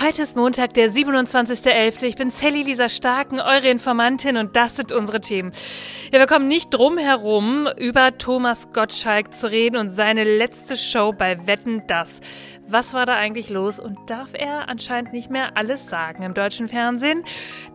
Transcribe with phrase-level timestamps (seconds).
[0.00, 2.04] Heute ist Montag, der 27.11.
[2.04, 5.50] Ich bin Sally Lisa Starken, eure Informantin und das sind unsere Themen.
[6.12, 11.12] Ja, wir kommen nicht drum herum, über Thomas Gottschalk zu reden und seine letzte Show
[11.12, 12.20] bei Wetten, das.
[12.70, 16.68] Was war da eigentlich los und darf er anscheinend nicht mehr alles sagen im deutschen
[16.68, 17.24] Fernsehen?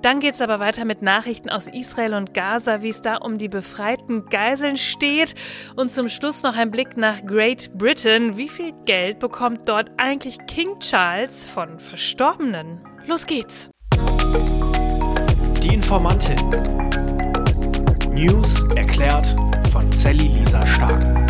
[0.04, 3.50] Dann geht's aber weiter mit Nachrichten aus Israel und Gaza, wie es da um die
[3.50, 5.34] befreiten Geiseln steht.
[5.76, 8.38] Und zum Schluss noch ein Blick nach Great Britain.
[8.38, 12.80] Wie viel Geld bekommt dort eigentlich King Charles von Verstorbenen?
[13.07, 13.71] Los geht's!
[15.63, 16.38] Die Informantin.
[18.12, 19.35] News erklärt
[19.71, 21.23] von Sally Lisa Stark.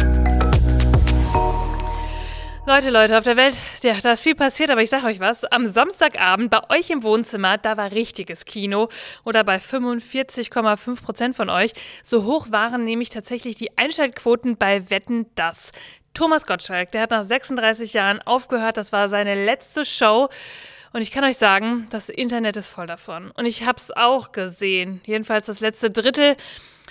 [2.65, 5.43] Leute, Leute, auf der Welt, ja, da ist viel passiert, aber ich sag euch was.
[5.43, 8.87] Am Samstagabend bei euch im Wohnzimmer, da war richtiges Kino.
[9.25, 11.73] Oder bei 45,5 Prozent von euch.
[12.03, 15.73] So hoch waren nämlich tatsächlich die Einschaltquoten bei Wetten das.
[16.13, 18.77] Thomas Gottschalk, der hat nach 36 Jahren aufgehört.
[18.77, 20.29] Das war seine letzte Show.
[20.93, 23.31] Und ich kann euch sagen, das Internet ist voll davon.
[23.31, 25.01] Und ich hab's auch gesehen.
[25.03, 26.37] Jedenfalls das letzte Drittel.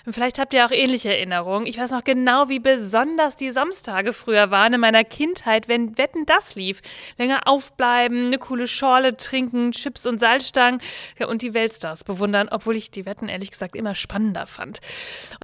[0.04, 1.66] Und vielleicht habt ihr auch ähnliche Erinnerungen.
[1.66, 6.26] Ich weiß noch genau, wie besonders die Samstage früher waren in meiner Kindheit, wenn Wetten
[6.26, 6.80] das lief.
[7.18, 10.80] Länger aufbleiben, eine coole Schorle trinken, Chips und Salzstangen
[11.18, 14.80] ja, und die Weltstars bewundern, obwohl ich die Wetten ehrlich gesagt immer spannender fand.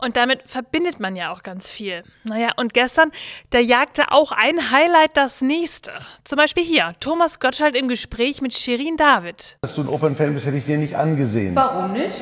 [0.01, 2.03] Und damit verbindet man ja auch ganz viel.
[2.25, 3.13] Naja, und gestern,
[3.51, 5.93] da jagte auch ein Highlight das nächste.
[6.25, 9.59] Zum Beispiel hier, Thomas Gottschalk im Gespräch mit Shirin David.
[9.63, 11.55] Dass du ein Opernfan bist, hätte ich dir nicht angesehen.
[11.55, 12.17] Warum nicht?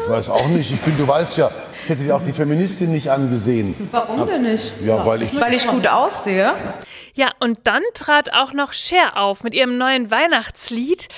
[0.00, 0.70] Ich weiß auch nicht.
[0.70, 1.50] Ich bin, du weißt ja,
[1.84, 3.74] ich hätte dir auch die Feministin nicht angesehen.
[3.90, 4.72] Warum denn nicht?
[4.82, 5.38] Ja, weil ich.
[5.38, 6.54] Weil ich gut aussehe.
[7.12, 11.08] Ja, und dann trat auch noch Cher auf mit ihrem neuen Weihnachtslied.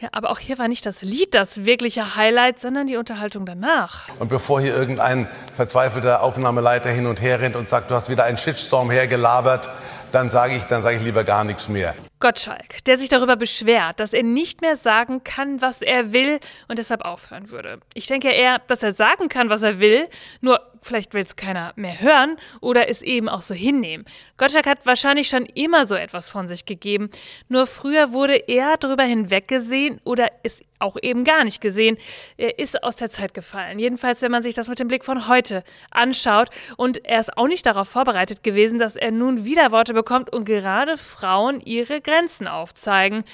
[0.00, 4.08] Ja, aber auch hier war nicht das Lied das wirkliche Highlight, sondern die Unterhaltung danach.
[4.18, 8.24] Und bevor hier irgendein verzweifelter Aufnahmeleiter hin und her rennt und sagt, du hast wieder
[8.24, 9.68] einen Shitstorm hergelabert,
[10.10, 11.94] dann sage ich, dann sage ich lieber gar nichts mehr.
[12.20, 16.78] Gottschalk, der sich darüber beschwert, dass er nicht mehr sagen kann, was er will und
[16.78, 17.80] deshalb aufhören würde.
[17.92, 20.08] Ich denke eher, dass er sagen kann, was er will,
[20.40, 24.04] nur vielleicht will es keiner mehr hören oder es eben auch so hinnehmen.
[24.36, 27.10] Gottschalk hat wahrscheinlich schon immer so etwas von sich gegeben,
[27.48, 31.96] nur früher wurde er darüber hinweggesehen oder es auch eben gar nicht gesehen.
[32.36, 33.78] Er ist aus der Zeit gefallen.
[33.78, 36.50] Jedenfalls, wenn man sich das mit dem Blick von heute anschaut.
[36.76, 40.96] Und er ist auch nicht darauf vorbereitet gewesen, dass er nun Widerworte bekommt und gerade
[40.98, 43.24] Frauen ihre Grenzen aufzeigen.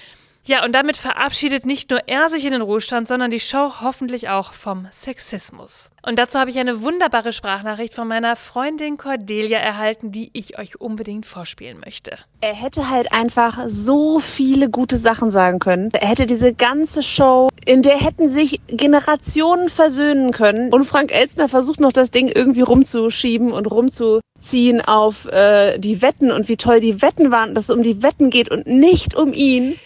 [0.47, 4.31] Ja, und damit verabschiedet nicht nur er sich in den Ruhestand, sondern die Show hoffentlich
[4.31, 5.91] auch vom Sexismus.
[6.03, 10.81] Und dazu habe ich eine wunderbare Sprachnachricht von meiner Freundin Cordelia erhalten, die ich euch
[10.81, 12.17] unbedingt vorspielen möchte.
[12.41, 15.91] Er hätte halt einfach so viele gute Sachen sagen können.
[15.93, 20.73] Er hätte diese ganze Show, in der hätten sich Generationen versöhnen können.
[20.73, 26.33] Und Frank Elstner versucht noch das Ding irgendwie rumzuschieben und rumzuziehen auf äh, die Wetten
[26.33, 29.35] und wie toll die Wetten waren, dass es um die Wetten geht und nicht um
[29.35, 29.79] ihn.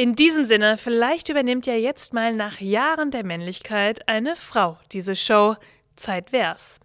[0.00, 5.16] In diesem Sinne, vielleicht übernimmt ja jetzt mal nach Jahren der Männlichkeit eine Frau diese
[5.16, 5.56] Show.
[5.96, 6.78] Zeit wär's.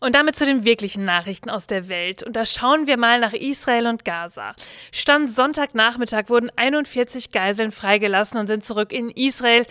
[0.00, 2.22] Und damit zu den wirklichen Nachrichten aus der Welt.
[2.22, 4.54] Und da schauen wir mal nach Israel und Gaza.
[4.92, 9.66] Stand Sonntagnachmittag wurden 41 Geiseln freigelassen und sind zurück in Israel.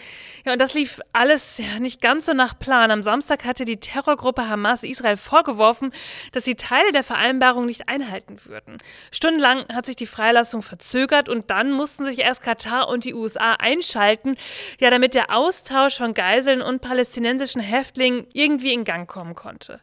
[0.46, 2.91] Ja, und das lief alles ja nicht ganz so nach Plan.
[2.91, 5.91] Am Samstag hatte die Terrorgruppe Hamas Israel vorgeworfen,
[6.31, 8.78] dass sie Teile der Vereinbarung nicht einhalten würden.
[9.12, 13.53] Stundenlang hat sich die Freilassung verzögert und dann mussten sich erst Katar und die USA
[13.53, 14.36] einschalten,
[14.80, 19.80] ja, damit der Austausch von Geiseln und palästinensischen Häftlingen irgendwie in Gang kommen konnte.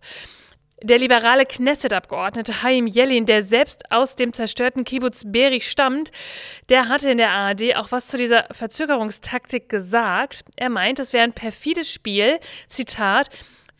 [0.84, 6.10] Der liberale Knesset-Abgeordnete Haim Yellin, der selbst aus dem zerstörten Kibbutz Beri stammt,
[6.70, 10.44] der hatte in der ARD auch was zu dieser Verzögerungstaktik gesagt.
[10.56, 13.30] Er meint, es wäre ein perfides Spiel, Zitat,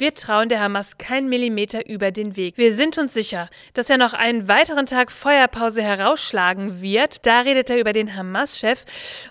[0.03, 2.59] wir trauen der Hamas keinen Millimeter über den Weg.
[2.59, 7.25] Wir sind uns sicher, dass er noch einen weiteren Tag Feuerpause herausschlagen wird.
[7.25, 8.85] Da redet er über den Hamas-Chef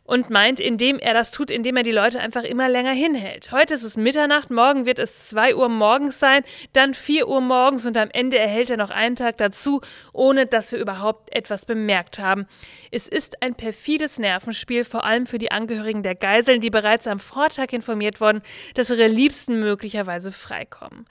[0.06, 3.52] und meint, indem er das tut, indem er die Leute einfach immer länger hinhält.
[3.52, 7.86] Heute ist es Mitternacht, morgen wird es 2 Uhr morgens sein, dann 4 Uhr morgens
[7.86, 9.81] und am Ende erhält er noch einen Tag dazu,
[10.14, 12.48] ohne dass wir überhaupt etwas bemerkt haben.
[12.92, 17.19] Es ist ein perfides Nervenspiel, vor allem für die Angehörigen der Geiseln, die bereits am
[17.19, 18.42] Vortag informiert wurden,
[18.75, 21.06] dass ihre Liebsten möglicherweise frei freikommen.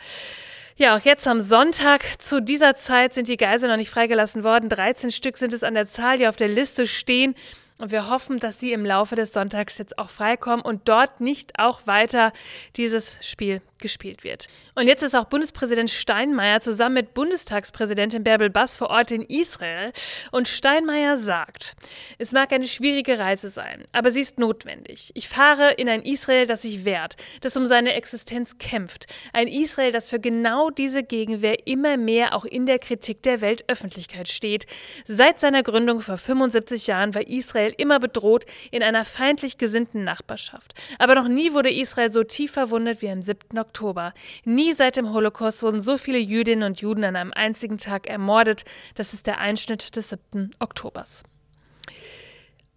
[0.77, 4.69] Ja, auch jetzt am Sonntag zu dieser Zeit sind die Geiseln noch nicht freigelassen worden.
[4.71, 7.35] 13 Stück sind es an der Zahl, die auf der Liste stehen.
[7.81, 11.59] Und wir hoffen, dass sie im Laufe des Sonntags jetzt auch freikommen und dort nicht
[11.59, 12.33] auch weiter
[12.77, 14.49] dieses Spiel gespielt wird.
[14.75, 19.93] Und jetzt ist auch Bundespräsident Steinmeier zusammen mit Bundestagspräsidentin Bärbel Bass vor Ort in Israel.
[20.31, 21.75] Und Steinmeier sagt,
[22.19, 25.11] es mag eine schwierige Reise sein, aber sie ist notwendig.
[25.15, 29.07] Ich fahre in ein Israel, das sich wehrt, das um seine Existenz kämpft.
[29.33, 34.29] Ein Israel, das für genau diese Gegenwehr immer mehr auch in der Kritik der Weltöffentlichkeit
[34.29, 34.67] steht.
[35.07, 40.05] Seit seiner Gründung vor 75 Jahren war Israel Israel immer bedroht in einer feindlich gesinnten
[40.05, 40.75] Nachbarschaft.
[40.99, 43.59] Aber noch nie wurde Israel so tief verwundet wie am 7.
[43.59, 44.13] Oktober.
[44.45, 48.65] Nie seit dem Holocaust wurden so viele Jüdinnen und Juden an einem einzigen Tag ermordet.
[48.95, 50.51] Das ist der Einschnitt des 7.
[50.59, 51.23] Oktobers.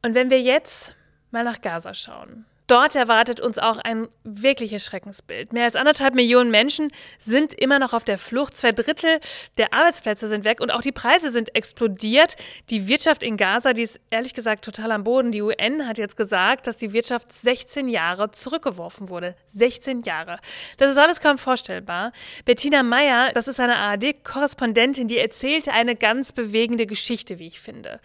[0.02, 0.96] Und wenn wir jetzt
[1.32, 5.52] mal nach Gaza schauen, Dort erwartet uns auch ein wirkliches Schreckensbild.
[5.52, 8.58] Mehr als anderthalb Millionen Menschen sind immer noch auf der Flucht.
[8.58, 9.20] Zwei Drittel
[9.58, 12.36] der Arbeitsplätze sind weg und auch die Preise sind explodiert.
[12.70, 15.32] Die Wirtschaft in Gaza, die ist ehrlich gesagt total am Boden.
[15.32, 19.36] Die UN hat jetzt gesagt, dass die Wirtschaft 16 Jahre zurückgeworfen wurde.
[19.54, 20.40] 16 Jahre.
[20.78, 22.14] Das ist alles kaum vorstellbar.
[22.46, 28.00] Bettina Meyer, das ist eine ARD-Korrespondentin, die erzählte eine ganz bewegende Geschichte, wie ich finde.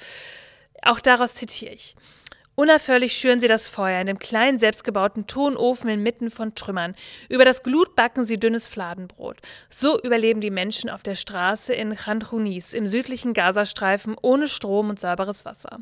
[0.82, 1.94] Auch daraus zitiere ich.
[2.58, 6.96] Unaufhörlich schüren sie das Feuer in dem kleinen selbstgebauten Tonofen inmitten von Trümmern.
[7.28, 9.37] Über das Glut backen sie dünnes Fladenbrot.
[9.70, 14.88] So überleben die Menschen auf der Straße in Khan Yunis im südlichen Gazastreifen ohne Strom
[14.88, 15.78] und sauberes Wasser.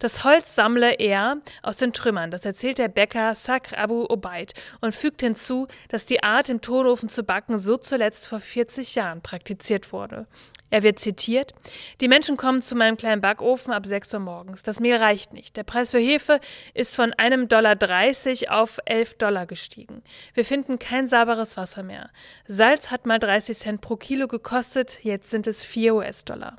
[0.00, 4.52] Das Holz sammle er aus den Trümmern, das erzählt der Bäcker Sakr Abu Obaid
[4.82, 9.22] und fügt hinzu, dass die Art, im Tonofen zu backen, so zuletzt vor 40 Jahren
[9.22, 10.26] praktiziert wurde.
[10.70, 11.54] Er wird zitiert.
[12.00, 14.62] Die Menschen kommen zu meinem kleinen Backofen ab 6 Uhr morgens.
[14.62, 15.56] Das Mehl reicht nicht.
[15.56, 16.40] Der Preis für Hefe
[16.74, 20.02] ist von einem Dollar 30 auf 11 Dollar gestiegen.
[20.34, 22.10] Wir finden kein sauberes Wasser mehr.
[22.46, 25.00] Salz hat mal 30 Cent pro Kilo gekostet.
[25.02, 26.56] Jetzt sind es 4 US-Dollar.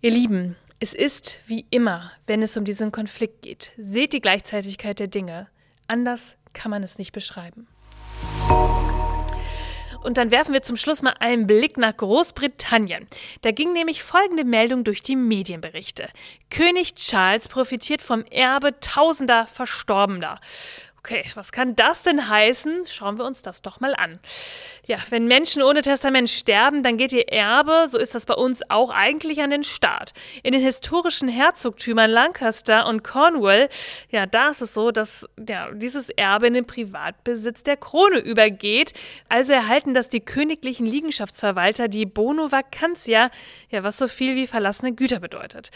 [0.00, 3.72] Ihr Lieben, es ist wie immer, wenn es um diesen Konflikt geht.
[3.78, 5.48] Seht die Gleichzeitigkeit der Dinge.
[5.88, 7.66] Anders kann man es nicht beschreiben.
[10.02, 13.06] Und dann werfen wir zum Schluss mal einen Blick nach Großbritannien.
[13.42, 16.08] Da ging nämlich folgende Meldung durch die Medienberichte.
[16.50, 20.40] König Charles profitiert vom Erbe tausender Verstorbener.
[21.06, 22.82] Okay, was kann das denn heißen?
[22.84, 24.18] Schauen wir uns das doch mal an.
[24.86, 28.68] Ja, wenn Menschen ohne Testament sterben, dann geht ihr Erbe, so ist das bei uns
[28.70, 30.14] auch eigentlich an den Staat.
[30.42, 33.68] In den historischen Herzogtümern Lancaster und Cornwall,
[34.10, 38.92] ja, da ist es so, dass ja, dieses Erbe in den Privatbesitz der Krone übergeht.
[39.28, 43.30] Also erhalten das die königlichen Liegenschaftsverwalter, die Bono Vacantia,
[43.70, 45.70] ja, was so viel wie verlassene Güter bedeutet.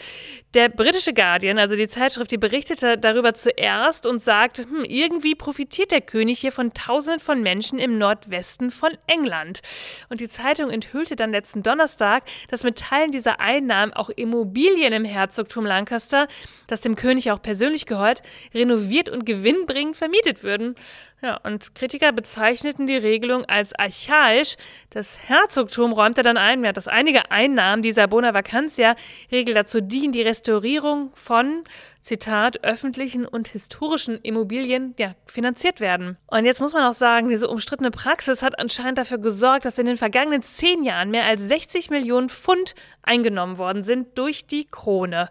[0.55, 5.35] Der britische Guardian, also die Zeitschrift, die berichtete darüber zuerst und sagt, hm, irgendwie irgendwie
[5.35, 9.61] profitiert der König hier von Tausenden von Menschen im Nordwesten von England.
[10.09, 15.05] Und die Zeitung enthüllte dann letzten Donnerstag, dass mit Teilen dieser Einnahmen auch Immobilien im
[15.05, 16.27] Herzogtum Lancaster,
[16.65, 18.23] das dem König auch persönlich gehört,
[18.53, 20.75] renoviert und gewinnbringend vermietet würden.
[21.23, 24.55] Ja, und Kritiker bezeichneten die Regelung als archaisch.
[24.89, 31.11] Das Herzogtum räumte dann ein, dass einige Einnahmen dieser Bona Vacantia-Regel dazu dienen, die Restaurierung
[31.13, 31.63] von
[32.01, 36.17] Zitat, öffentlichen und historischen Immobilien ja, finanziert werden.
[36.27, 39.85] Und jetzt muss man auch sagen, diese umstrittene Praxis hat anscheinend dafür gesorgt, dass in
[39.85, 42.73] den vergangenen zehn Jahren mehr als 60 Millionen Pfund
[43.03, 45.29] eingenommen worden sind durch die Krone.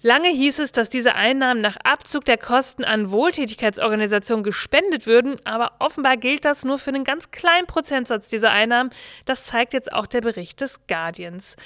[0.00, 5.72] Lange hieß es, dass diese Einnahmen nach Abzug der Kosten an Wohltätigkeitsorganisationen gespendet würden, aber
[5.78, 8.90] offenbar gilt das nur für einen ganz kleinen Prozentsatz dieser Einnahmen.
[9.24, 11.56] Das zeigt jetzt auch der Bericht des Guardians.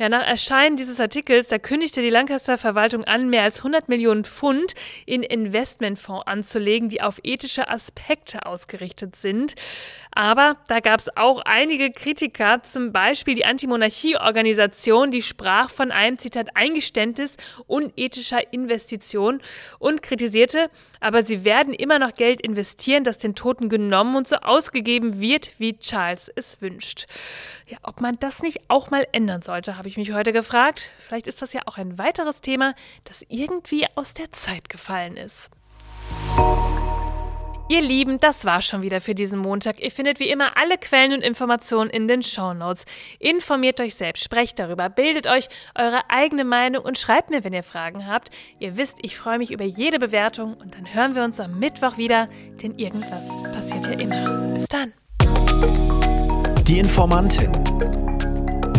[0.00, 4.72] Ja, nach Erscheinen dieses Artikels, da kündigte die Lancaster-Verwaltung an, mehr als 100 Millionen Pfund
[5.04, 9.56] in Investmentfonds anzulegen, die auf ethische Aspekte ausgerichtet sind.
[10.12, 16.16] Aber da gab es auch einige Kritiker, zum Beispiel die Antimonarchie-Organisation, die sprach von einem,
[16.16, 17.36] Zitat, Eingeständnis
[17.66, 19.42] unethischer Investition
[19.78, 20.70] und kritisierte,
[21.00, 25.58] aber sie werden immer noch Geld investieren, das den Toten genommen und so ausgegeben wird,
[25.58, 27.06] wie Charles es wünscht.
[27.66, 30.90] Ja, ob man das nicht auch mal ändern sollte, habe ich mich heute gefragt.
[30.98, 35.50] Vielleicht ist das ja auch ein weiteres Thema, das irgendwie aus der Zeit gefallen ist.
[37.68, 39.80] Ihr Lieben, das war schon wieder für diesen Montag.
[39.80, 42.84] Ihr findet wie immer alle Quellen und Informationen in den Show Notes.
[43.20, 47.62] Informiert euch selbst, sprecht darüber, bildet euch eure eigene Meinung und schreibt mir, wenn ihr
[47.62, 48.30] Fragen habt.
[48.58, 51.96] Ihr wisst, ich freue mich über jede Bewertung und dann hören wir uns am Mittwoch
[51.96, 52.28] wieder,
[52.60, 54.48] denn irgendwas passiert ja immer.
[54.54, 54.92] Bis dann.
[56.64, 57.52] Die Informantin.